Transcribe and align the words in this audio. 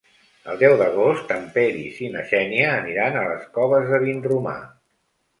El 0.51 0.55
deu 0.61 0.71
d'agost 0.77 1.33
en 1.35 1.43
Peris 1.57 1.99
i 2.05 2.09
na 2.13 2.23
Xènia 2.31 2.71
aniran 2.77 3.17
a 3.19 3.25
les 3.33 3.43
Coves 3.59 3.85
de 3.91 4.01
Vinromà. 4.05 4.55